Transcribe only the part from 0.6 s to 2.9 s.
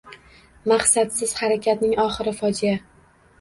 Maqsadsiz harakatning oxiri– fojea…